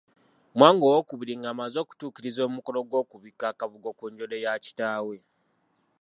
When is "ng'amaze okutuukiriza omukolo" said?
1.41-2.77